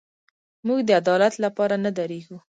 [0.67, 2.37] موږ د عدالت لپاره نه درېږو.